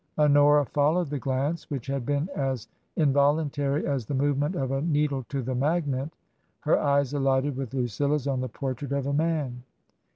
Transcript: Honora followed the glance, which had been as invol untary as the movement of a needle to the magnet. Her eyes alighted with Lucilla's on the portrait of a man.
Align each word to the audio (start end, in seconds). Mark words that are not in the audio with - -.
Honora 0.17 0.65
followed 0.65 1.11
the 1.11 1.19
glance, 1.19 1.69
which 1.69 1.85
had 1.85 2.07
been 2.07 2.27
as 2.35 2.67
invol 2.97 3.39
untary 3.47 3.83
as 3.83 4.03
the 4.07 4.15
movement 4.15 4.55
of 4.55 4.71
a 4.71 4.81
needle 4.81 5.23
to 5.29 5.43
the 5.43 5.53
magnet. 5.53 6.09
Her 6.61 6.79
eyes 6.79 7.13
alighted 7.13 7.55
with 7.55 7.75
Lucilla's 7.75 8.25
on 8.25 8.41
the 8.41 8.49
portrait 8.49 8.93
of 8.93 9.05
a 9.05 9.13
man. 9.13 9.61